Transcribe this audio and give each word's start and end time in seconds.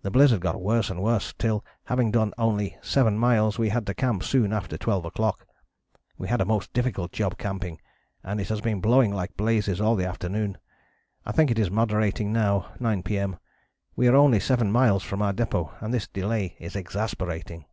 The 0.00 0.10
blizzard 0.10 0.40
got 0.40 0.62
worse 0.62 0.88
and 0.88 1.02
worse 1.02 1.34
till, 1.34 1.62
having 1.84 2.10
done 2.10 2.32
only 2.38 2.78
seven 2.80 3.18
miles, 3.18 3.58
we 3.58 3.68
had 3.68 3.84
to 3.88 3.92
camp 3.94 4.22
soon 4.24 4.50
after 4.50 4.78
twelve 4.78 5.04
o'clock. 5.04 5.46
We 6.16 6.28
had 6.28 6.40
a 6.40 6.46
most 6.46 6.72
difficult 6.72 7.12
job 7.12 7.36
camping, 7.36 7.78
and 8.24 8.40
it 8.40 8.48
has 8.48 8.62
been 8.62 8.80
blowing 8.80 9.12
like 9.12 9.36
blazes 9.36 9.78
all 9.78 9.94
the 9.94 10.06
afternoon. 10.08 10.56
I 11.26 11.32
think 11.32 11.50
it 11.50 11.58
is 11.58 11.70
moderating 11.70 12.32
now, 12.32 12.72
9 12.80 13.02
P.M. 13.02 13.36
We 13.94 14.08
are 14.08 14.16
only 14.16 14.40
seven 14.40 14.72
miles 14.72 15.02
from 15.02 15.20
our 15.20 15.34
depôt 15.34 15.74
and 15.82 15.92
this 15.92 16.08
delay 16.08 16.56
is 16.58 16.74
exasperating." 16.74 17.66